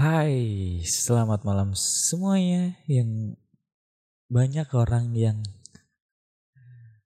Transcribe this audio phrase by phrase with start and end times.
[0.00, 2.72] Hai, selamat malam semuanya.
[2.88, 3.36] Yang
[4.32, 5.44] banyak orang yang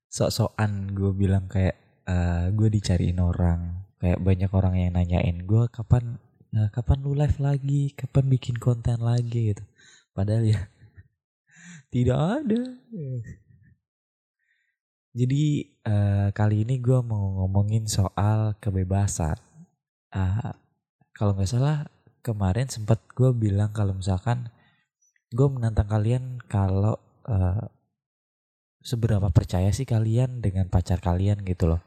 [0.06, 1.74] sok-sokan gue bilang kayak
[2.06, 3.82] uh, gue dicariin orang.
[3.98, 6.22] Kayak banyak orang yang nanyain gue kapan
[6.54, 7.90] uh, kapan lu live lagi?
[7.98, 9.50] Kapan bikin konten lagi?
[9.50, 9.66] gitu.
[10.14, 10.62] Padahal ya
[11.98, 12.62] tidak ada.
[15.18, 19.34] Jadi uh, kali ini gue mau ngomongin soal kebebasan.
[20.14, 20.54] Uh,
[21.10, 21.90] kalau nggak salah
[22.24, 24.48] kemarin sempat gue bilang kalau misalkan
[25.28, 26.96] gue menantang kalian kalau
[27.28, 27.68] uh,
[28.80, 31.84] seberapa percaya sih kalian dengan pacar kalian gitu loh.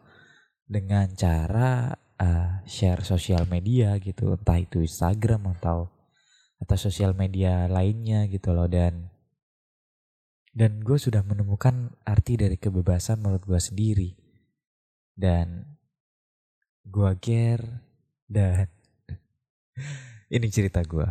[0.67, 5.89] Dengan cara uh, share sosial media gitu entah itu Instagram atau
[6.57, 8.70] atau sosial media lainnya gitu loh.
[8.70, 9.09] Dan
[10.54, 14.12] dan gue sudah menemukan arti dari kebebasan menurut gue sendiri.
[15.17, 15.65] Dan
[16.85, 17.85] gue care
[18.27, 18.70] dan
[20.27, 21.08] ini cerita gue.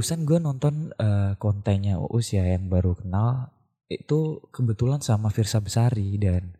[0.00, 3.52] barusan gue nonton uh, kontennya Uus ya yang baru kenal
[3.90, 6.56] itu kebetulan sama Firsa Besari dan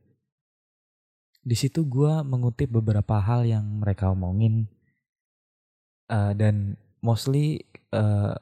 [1.41, 4.69] di situ gue mengutip beberapa hal yang mereka omongin
[6.13, 8.37] uh, dan mostly uh,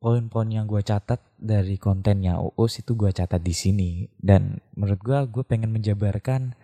[0.00, 5.18] poin-poin yang gue catat dari kontennya Uus itu gue catat di sini dan menurut gue
[5.28, 6.56] gue pengen menjabarkan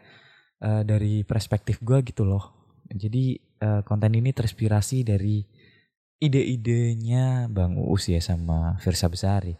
[0.64, 2.56] uh, dari perspektif gue gitu loh
[2.90, 5.42] jadi uh, konten ini terinspirasi dari
[6.22, 9.54] ide-idenya Bang Uus ya sama Firsa Besari.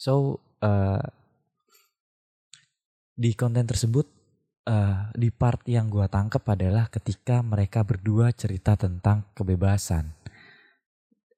[0.00, 1.02] So uh,
[3.16, 4.08] di konten tersebut
[4.70, 10.14] uh, di part yang gue tangkap adalah ketika mereka berdua cerita tentang kebebasan,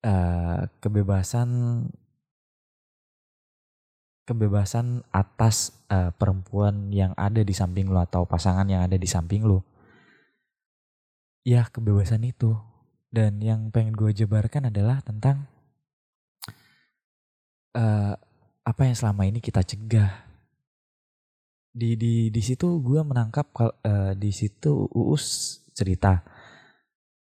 [0.05, 1.49] uh, kebebasan
[4.23, 9.43] kebebasan atas uh, perempuan yang ada di samping lo atau pasangan yang ada di samping
[9.43, 9.67] lo.
[11.43, 12.55] Ya kebebasan itu
[13.11, 15.51] dan yang pengen gue jabarkan adalah tentang
[17.75, 18.15] uh,
[18.63, 20.32] apa yang selama ini kita cegah.
[21.73, 26.21] Di di di situ gue menangkap uh, di situ Uus cerita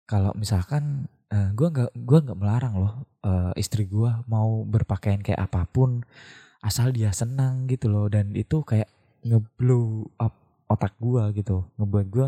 [0.08, 1.04] kalau misalkan
[1.36, 2.94] uh, gue nggak gue nggak melarang loh
[3.28, 6.00] uh, istri gue mau berpakaian kayak apa pun
[6.64, 8.88] asal dia senang gitu loh dan itu kayak
[9.28, 10.32] ngeblow up
[10.72, 12.28] otak gue gitu ngebuat gue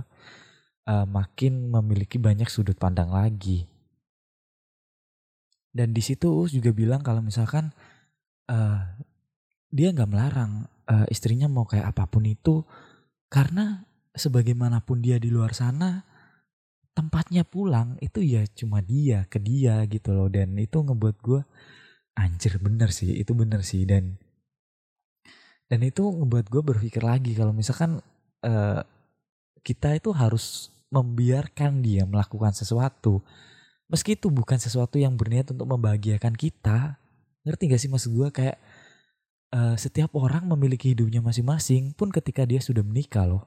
[0.89, 3.69] uh, makin memiliki banyak sudut pandang lagi.
[5.69, 7.69] Dan di situ Us juga bilang kalau misalkan
[8.49, 8.81] uh,
[9.69, 12.65] dia nggak melarang uh, istrinya mau kayak apa pun itu
[13.29, 13.85] karena
[14.17, 16.01] sebagaimanapun dia di luar sana
[16.97, 20.27] tempatnya pulang itu ya cuma dia ke dia gitu loh.
[20.27, 21.41] Dan itu ngebuat gue
[22.17, 23.87] anjir bener sih itu bener sih.
[23.87, 24.19] Dan
[25.69, 28.01] dan itu ngebuat gue berpikir lagi kalau misalkan
[28.43, 28.81] uh,
[29.61, 33.21] kita itu harus membiarkan dia melakukan sesuatu.
[33.89, 36.97] Meski itu bukan sesuatu yang berniat untuk membahagiakan kita
[37.45, 38.57] ngerti gak sih maksud gue kayak
[39.53, 43.45] uh, setiap orang memiliki hidupnya masing-masing pun ketika dia sudah menikah loh.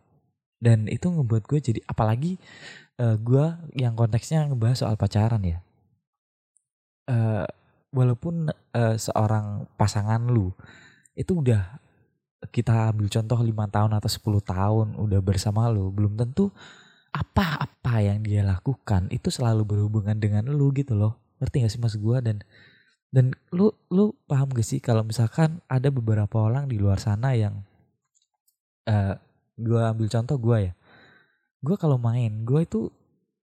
[0.63, 2.39] Dan itu ngebuat gue jadi apalagi
[3.03, 5.59] uh, gue yang konteksnya ngebahas soal pacaran ya.
[7.11, 7.43] Uh,
[7.91, 10.55] walaupun uh, seorang pasangan lu
[11.19, 11.83] itu udah
[12.55, 16.51] kita ambil contoh lima tahun atau 10 tahun udah bersama lu belum tentu
[17.13, 21.21] apa-apa yang dia lakukan itu selalu berhubungan dengan lu gitu loh.
[21.39, 22.17] Ngerti gak sih mas gue?
[22.25, 22.41] Dan
[23.12, 27.61] dan lu lu paham gak sih kalau misalkan ada beberapa orang di luar sana yang
[28.89, 29.15] uh, eh,
[29.61, 30.73] gue ambil contoh gue ya.
[31.61, 32.89] Gue kalau main gue itu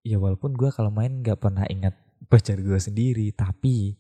[0.01, 1.93] ya walaupun gue kalau main gak pernah ingat
[2.27, 3.93] pacar gue sendiri tapi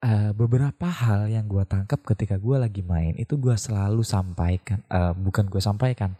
[0.00, 5.12] uh, beberapa hal yang gue tangkap ketika gue lagi main itu gue selalu sampaikan uh,
[5.12, 6.16] bukan gue sampaikan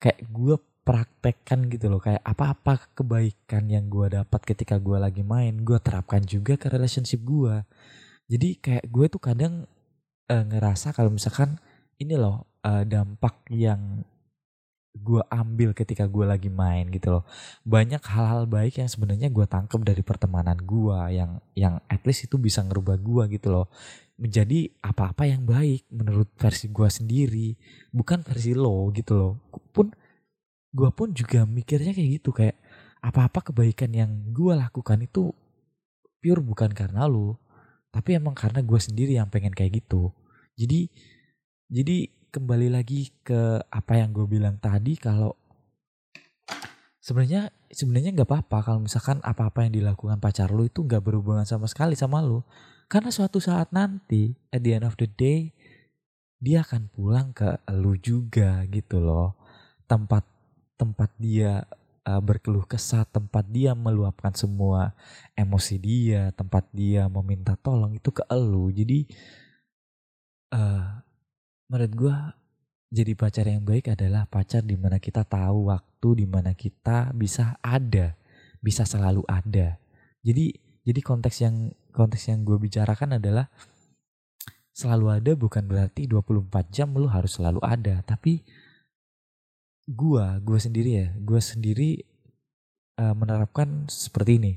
[0.00, 0.56] kayak gue
[0.90, 2.02] praktekkan gitu loh.
[2.02, 7.22] Kayak apa-apa kebaikan yang gue dapat ketika gue lagi main gue terapkan juga ke relationship
[7.22, 7.62] gue
[8.30, 9.66] jadi kayak gue tuh kadang
[10.30, 11.58] uh, ngerasa kalau misalkan
[11.98, 14.06] ini loh uh, dampak yang
[14.90, 17.24] gue ambil ketika gue lagi main gitu loh.
[17.66, 22.38] Banyak hal-hal baik yang sebenarnya gue tangkap dari pertemanan gue yang yang at least itu
[22.38, 23.66] bisa ngerubah gue gitu loh.
[24.14, 27.58] Menjadi apa-apa yang baik menurut versi gue sendiri
[27.90, 29.32] bukan versi lo gitu loh.
[29.74, 29.90] Pun
[30.70, 32.56] gue pun juga mikirnya kayak gitu kayak
[33.00, 35.34] apa-apa kebaikan yang gue lakukan itu
[36.20, 37.34] pure bukan karena lu
[37.90, 40.14] tapi emang karena gue sendiri yang pengen kayak gitu.
[40.54, 40.86] Jadi
[41.66, 45.34] jadi kembali lagi ke apa yang gue bilang tadi kalau
[47.02, 51.66] sebenarnya sebenarnya nggak apa-apa kalau misalkan apa-apa yang dilakukan pacar lu itu nggak berhubungan sama
[51.66, 52.46] sekali sama lu.
[52.86, 55.50] Karena suatu saat nanti at the end of the day
[56.38, 59.34] dia akan pulang ke lu juga gitu loh.
[59.90, 60.29] Tempat
[60.80, 61.68] tempat dia
[62.08, 64.96] uh, berkeluh kesah tempat dia meluapkan semua
[65.36, 69.04] emosi dia tempat dia meminta tolong itu ke lu jadi
[70.56, 71.04] uh,
[71.68, 72.16] menurut gue
[72.90, 77.54] jadi pacar yang baik adalah pacar di mana kita tahu waktu di mana kita bisa
[77.62, 78.18] ada,
[78.58, 79.78] bisa selalu ada.
[80.26, 80.50] Jadi
[80.82, 83.46] jadi konteks yang konteks yang gue bicarakan adalah
[84.74, 88.42] selalu ada bukan berarti 24 jam lu harus selalu ada, tapi
[89.90, 91.90] gue gue sendiri ya, gue sendiri
[93.02, 94.52] uh, menerapkan seperti ini.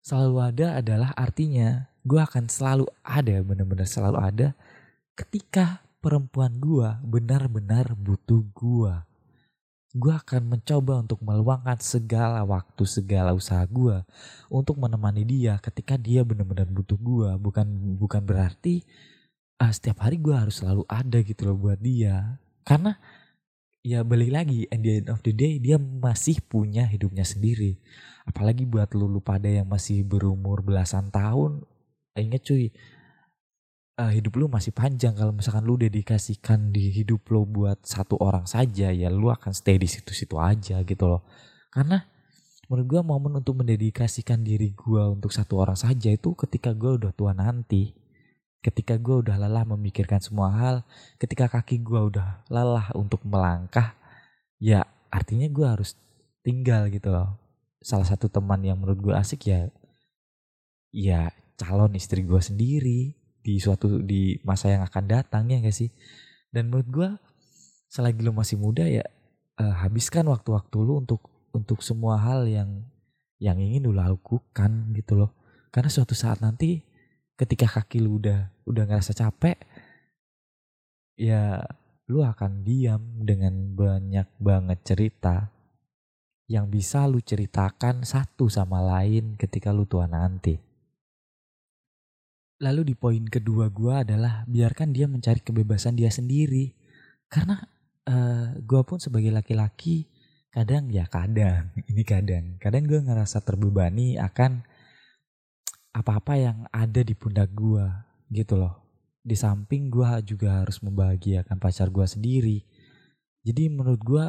[0.00, 4.48] Selalu ada adalah artinya gue akan selalu ada, benar-benar selalu ada
[5.18, 9.04] ketika perempuan gua benar-benar butuh gua.
[9.92, 14.08] Gua akan mencoba untuk meluangkan segala waktu, segala usaha gua
[14.48, 17.36] untuk menemani dia ketika dia benar-benar butuh gua.
[17.36, 18.80] Bukan bukan berarti
[19.60, 22.40] uh, setiap hari gua harus selalu ada gitu loh buat dia.
[22.64, 22.96] Karena
[23.80, 27.80] ya balik lagi at the end of the day dia masih punya hidupnya sendiri.
[28.28, 31.64] Apalagi buat lu pada yang masih berumur belasan tahun,
[32.14, 32.70] inget cuy,
[34.00, 35.12] uh, hidup lu masih panjang.
[35.12, 39.76] Kalau misalkan lu dedikasikan di hidup lu buat satu orang saja ya lu akan stay
[39.76, 41.24] di situ-situ aja gitu loh.
[41.68, 42.00] Karena
[42.70, 47.12] menurut gue momen untuk mendedikasikan diri gue untuk satu orang saja itu ketika gue udah
[47.12, 47.99] tua nanti
[48.60, 50.76] ketika gue udah lelah memikirkan semua hal
[51.16, 53.96] ketika kaki gue udah lelah untuk melangkah
[54.60, 55.96] ya artinya gue harus
[56.44, 57.40] tinggal gitu loh.
[57.80, 59.72] Salah satu teman yang menurut gue asik ya
[60.92, 65.88] ya calon istri gue sendiri di suatu di masa yang akan datang ya gak sih?
[66.52, 67.08] Dan menurut gue
[67.88, 69.02] selagi lu masih muda ya
[69.58, 72.84] uh, habiskan waktu-waktu lu untuk untuk semua hal yang
[73.40, 75.32] yang ingin lu lakukan gitu loh.
[75.72, 76.84] Karena suatu saat nanti
[77.40, 79.56] ketika kaki lu udah udah ngerasa capek
[81.16, 81.64] ya
[82.12, 85.48] lu akan diam dengan banyak banget cerita
[86.50, 90.58] yang bisa lu ceritakan satu sama lain ketika lu tua nanti.
[92.60, 96.74] Lalu di poin kedua gue adalah biarkan dia mencari kebebasan dia sendiri.
[97.30, 97.62] Karena
[98.10, 100.10] uh, eh, gue pun sebagai laki-laki
[100.50, 104.66] kadang ya kadang ini kadang kadang gue ngerasa terbebani akan
[105.90, 107.82] apa-apa yang ada di pundak gue
[108.30, 108.78] gitu loh.
[109.20, 112.58] Di samping gue juga harus membahagiakan pacar gue sendiri.
[113.42, 114.24] Jadi menurut gue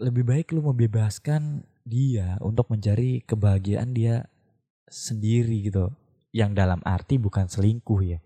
[0.00, 4.26] lebih baik lu membebaskan dia untuk mencari kebahagiaan dia
[4.86, 5.90] sendiri gitu
[6.32, 8.20] yang dalam arti bukan selingkuh ya.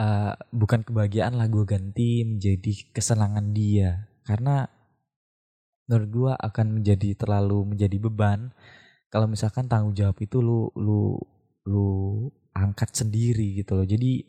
[0.00, 4.70] Uh, bukan kebahagiaan lah gue ganti menjadi kesenangan dia karena
[5.90, 8.54] menurut gue akan menjadi terlalu menjadi beban
[9.10, 11.18] kalau misalkan tanggung jawab itu lu lu
[11.66, 11.88] lu
[12.56, 14.24] angkat sendiri gitu loh jadi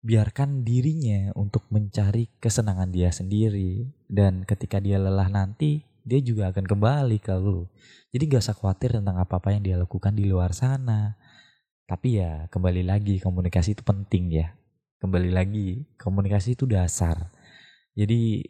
[0.00, 6.64] biarkan dirinya untuk mencari kesenangan dia sendiri dan ketika dia lelah nanti dia juga akan
[6.64, 7.68] kembali ke lu
[8.08, 11.20] jadi gak usah khawatir tentang apa-apa yang dia lakukan di luar sana
[11.90, 14.54] tapi ya kembali lagi komunikasi itu penting ya.
[15.02, 17.34] Kembali lagi komunikasi itu dasar.
[17.98, 18.46] Jadi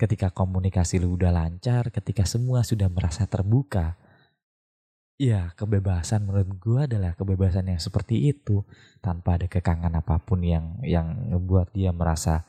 [0.00, 4.00] ketika komunikasi lu udah lancar, ketika semua sudah merasa terbuka,
[5.18, 8.62] ya kebebasan menurut gue adalah kebebasan yang seperti itu
[9.02, 12.46] tanpa ada kekangan apa pun yang yang membuat dia merasa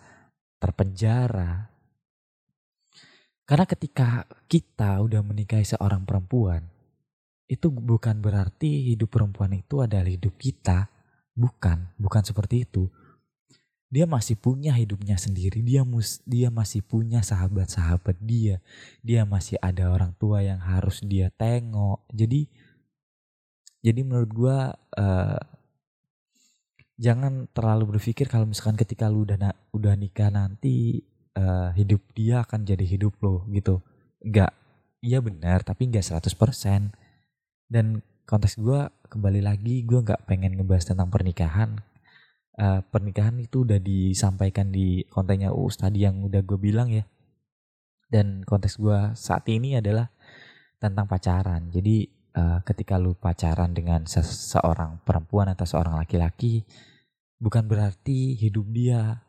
[0.61, 1.73] terpenjara.
[3.49, 6.69] Karena ketika kita udah menikahi seorang perempuan,
[7.49, 10.85] itu bukan berarti hidup perempuan itu adalah hidup kita.
[11.33, 12.85] Bukan, bukan seperti itu.
[13.89, 18.61] Dia masih punya hidupnya sendiri, dia mus, dia masih punya sahabat-sahabat dia.
[19.01, 22.05] Dia masih ada orang tua yang harus dia tengok.
[22.13, 22.45] Jadi
[23.79, 24.57] jadi menurut gua
[24.97, 25.39] uh,
[26.99, 30.99] jangan terlalu berpikir kalau misalkan ketika lu udah udah nikah nanti
[31.39, 33.79] uh, hidup dia akan jadi hidup lo gitu.
[34.19, 34.51] Enggak.
[34.99, 36.91] Iya benar, tapi enggak 100%
[37.71, 41.81] dan konteks gue kembali lagi gue nggak pengen ngebahas tentang pernikahan
[42.61, 47.05] uh, pernikahan itu udah disampaikan di kontennya Uus tadi yang udah gue bilang ya
[48.09, 50.09] dan konteks gue saat ini adalah
[50.77, 52.05] tentang pacaran jadi
[52.35, 56.65] uh, ketika lu pacaran dengan seseorang perempuan atau seorang laki-laki
[57.39, 59.23] bukan berarti hidup dia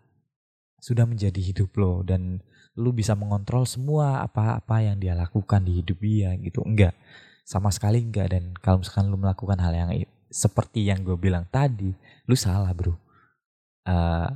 [0.80, 2.40] sudah menjadi hidup lo dan
[2.74, 6.64] lu bisa mengontrol semua apa-apa yang dia lakukan di hidup dia gitu.
[6.64, 6.96] Enggak.
[7.44, 8.32] Sama sekali enggak.
[8.32, 9.90] Dan kalau misalkan lu melakukan hal yang
[10.30, 11.92] seperti yang gue bilang tadi
[12.24, 12.96] lu salah bro.
[13.84, 14.28] Uh,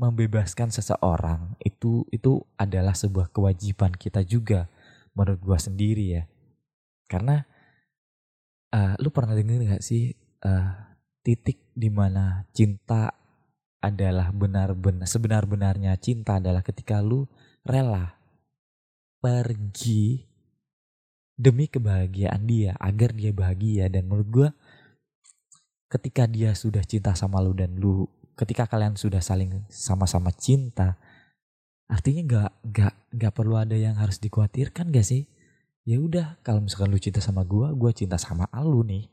[0.00, 4.66] membebaskan seseorang itu itu adalah sebuah kewajiban kita juga
[5.14, 6.22] menurut gue sendiri ya
[7.12, 7.44] karena
[8.72, 10.16] uh, lu pernah denger gak sih
[10.48, 10.72] uh,
[11.20, 13.12] titik di mana cinta
[13.84, 17.28] adalah benar-benar sebenar-benarnya cinta adalah ketika lu
[17.68, 18.16] rela
[19.20, 20.24] pergi
[21.36, 23.90] demi kebahagiaan dia agar dia bahagia.
[23.90, 24.48] Dan menurut gue
[25.90, 30.96] ketika dia sudah cinta sama lu dan lu ketika kalian sudah saling sama-sama cinta
[31.84, 35.28] artinya nggak nggak nggak perlu ada yang harus dikhawatirkan gak sih
[35.82, 39.06] ya udah kalau misalkan lu cinta sama gue gue cinta sama lu nih.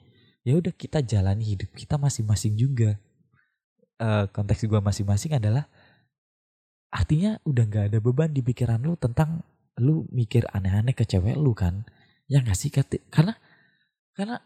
[0.45, 2.97] Ya udah kita jalani hidup kita masing-masing juga.
[3.99, 5.67] Uh, konteks gue masing-masing adalah
[6.89, 9.43] artinya udah nggak ada beban di pikiran lu tentang
[9.77, 11.83] lu mikir aneh-aneh ke cewek lu kan.
[12.29, 13.35] Ya nggak sih karena
[14.13, 14.39] karena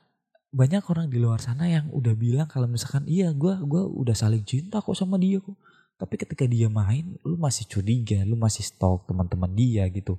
[0.53, 4.45] banyak orang di luar sana yang udah bilang kalau misalkan iya gue gua udah saling
[4.45, 5.55] cinta kok sama dia kok.
[5.99, 10.17] Tapi ketika dia main lu masih curiga lu masih stalk teman-teman dia gitu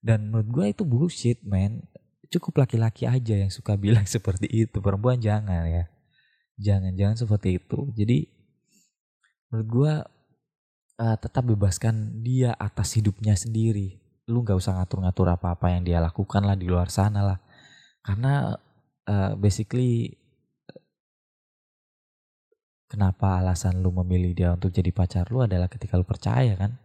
[0.00, 1.84] dan menurut gue itu bullshit man
[2.32, 4.80] cukup laki-laki aja yang suka bilang seperti itu.
[4.80, 5.84] Perempuan jangan ya.
[6.56, 7.78] Jangan jangan seperti itu.
[7.92, 8.18] Jadi
[9.52, 9.92] menurut gue
[11.04, 14.00] uh, tetap bebaskan dia atas hidupnya sendiri.
[14.30, 17.38] Lu nggak usah ngatur-ngatur apa-apa yang dia lakukan lah di luar sana lah.
[18.00, 18.56] Karena
[19.04, 20.16] uh, basically
[22.88, 26.80] kenapa alasan lu memilih dia untuk jadi pacar lu adalah ketika lu percaya kan?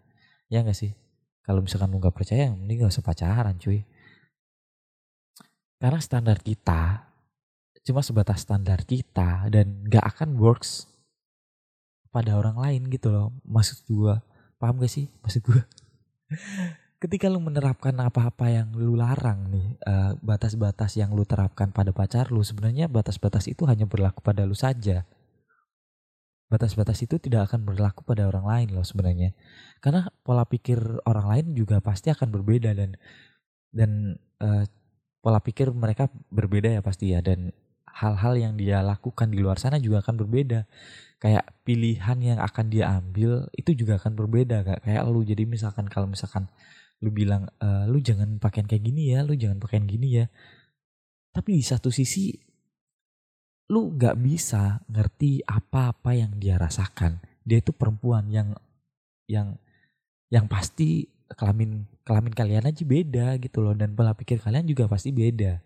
[0.52, 1.05] Ya gak sih
[1.46, 3.86] kalau misalkan lu nggak percaya mending gak usah pacaran cuy.
[5.78, 7.06] Karena standar kita
[7.86, 10.90] cuma sebatas standar kita dan gak akan works
[12.10, 13.30] pada orang lain gitu loh.
[13.46, 14.18] Maksud gue
[14.58, 15.06] paham gak sih?
[15.22, 15.62] Maksud gue
[17.06, 19.78] ketika lu menerapkan apa-apa yang lu larang nih
[20.26, 24.58] batas batas-batas yang lu terapkan pada pacar lu sebenarnya batas-batas itu hanya berlaku pada lu
[24.58, 25.06] saja
[26.56, 29.36] batas-batas itu tidak akan berlaku pada orang lain loh sebenarnya.
[29.84, 32.96] Karena pola pikir orang lain juga pasti akan berbeda dan
[33.76, 34.64] dan uh,
[35.20, 37.20] pola pikir mereka berbeda ya pasti ya.
[37.20, 37.52] Dan
[37.92, 40.64] hal-hal yang dia lakukan di luar sana juga akan berbeda.
[41.20, 45.88] Kayak pilihan yang akan dia ambil itu juga akan berbeda gak kayak lu jadi misalkan
[45.88, 46.52] kalau misalkan
[47.00, 50.26] lu bilang e, lu jangan pakaian kayak gini ya lu jangan pakaian gini ya.
[51.36, 52.32] Tapi di satu sisi
[53.72, 58.54] lu nggak bisa ngerti apa-apa yang dia rasakan dia itu perempuan yang
[59.26, 59.58] yang
[60.30, 65.10] yang pasti kelamin kelamin kalian aja beda gitu loh dan pola pikir kalian juga pasti
[65.10, 65.66] beda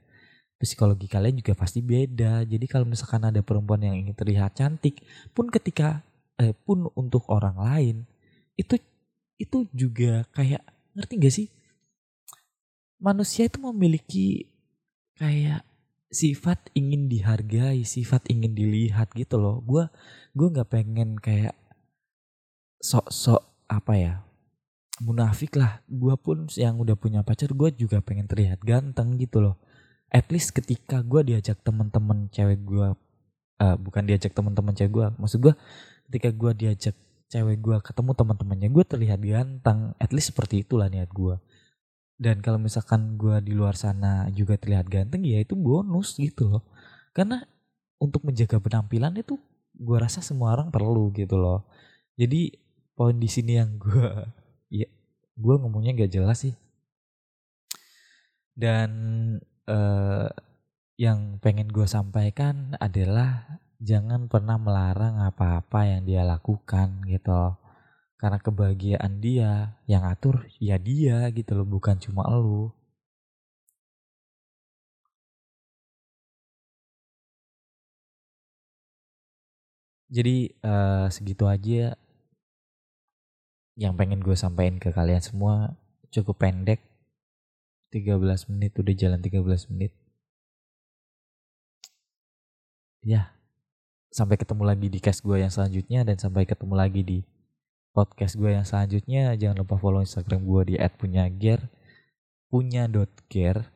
[0.59, 2.43] psikologi kalian juga pasti beda.
[2.43, 4.99] Jadi kalau misalkan ada perempuan yang ingin terlihat cantik,
[5.31, 6.03] pun ketika
[6.35, 7.95] eh, pun untuk orang lain
[8.59, 8.75] itu
[9.39, 10.59] itu juga kayak
[10.99, 11.47] ngerti gak sih?
[12.99, 14.51] Manusia itu memiliki
[15.15, 15.63] kayak
[16.09, 19.61] sifat ingin dihargai, sifat ingin dilihat gitu loh.
[19.63, 19.87] Gue
[20.33, 21.53] gue nggak pengen kayak
[22.81, 24.13] sok-sok apa ya
[25.01, 25.81] munafik lah.
[25.87, 29.55] Gue pun yang udah punya pacar, gue juga pengen terlihat ganteng gitu loh
[30.09, 32.87] at least ketika gue diajak temen-temen cewek gue
[33.61, 35.53] uh, bukan diajak temen-temen cewek gue maksud gue
[36.09, 36.95] ketika gue diajak
[37.29, 41.37] cewek gue ketemu teman-temannya gue terlihat ganteng at least seperti itulah niat gue
[42.19, 46.63] dan kalau misalkan gue di luar sana juga terlihat ganteng ya itu bonus gitu loh.
[47.15, 47.39] Karena
[47.95, 49.39] untuk menjaga penampilan itu
[49.79, 51.63] gue rasa semua orang perlu gitu loh.
[52.19, 52.51] Jadi
[52.91, 54.11] poin di sini yang gue
[54.83, 54.88] ya
[55.39, 56.55] gue ngomongnya gak jelas sih.
[58.51, 58.91] Dan
[59.71, 60.27] uh,
[60.99, 67.55] yang pengen gue sampaikan adalah jangan pernah melarang apa-apa yang dia lakukan gitu
[68.19, 69.51] karena kebahagiaan dia
[69.91, 72.69] yang atur ya dia gitu loh bukan cuma lu.
[80.09, 81.93] Jadi uh, segitu aja
[83.77, 85.77] yang pengen gue sampaikan ke kalian semua.
[86.11, 86.81] Cukup pendek
[87.93, 89.93] 13 menit udah jalan 13 menit.
[93.05, 93.31] Ya
[94.09, 97.19] sampai ketemu lagi di cast gue yang selanjutnya dan sampai ketemu lagi di
[97.91, 99.34] podcast gue yang selanjutnya.
[99.36, 101.69] Jangan lupa follow instagram gue di @punyager
[102.50, 103.69] punya.ger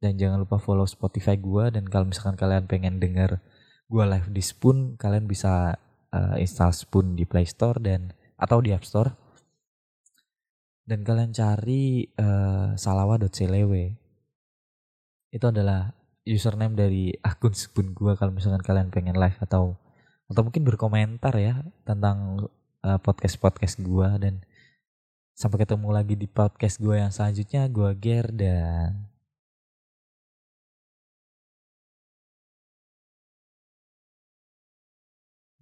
[0.00, 1.74] dan jangan lupa follow spotify gue.
[1.74, 3.40] Dan kalau misalkan kalian pengen denger
[3.88, 5.76] gue live di Spoon kalian bisa
[6.12, 9.12] uh, install Spoon di Play Store dan atau di App Store.
[10.88, 14.08] Dan kalian cari uh, salawa.celewe
[15.28, 15.92] itu adalah
[16.24, 19.76] username dari akun spoon gue kalau misalkan kalian pengen live atau
[20.28, 22.48] atau mungkin berkomentar ya tentang
[22.88, 24.34] eh, podcast podcast gue dan
[25.36, 29.06] sampai ketemu lagi di podcast gue yang selanjutnya gue Ger dan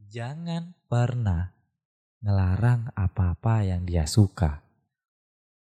[0.06, 1.50] jangan pernah
[2.22, 4.62] ngelarang apa-apa yang dia suka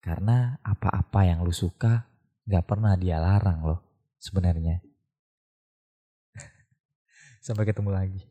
[0.05, 2.05] karena apa-apa yang lu suka
[2.45, 3.81] nggak pernah dia larang loh
[4.21, 4.81] sebenarnya.
[7.45, 8.21] Sampai ketemu lagi.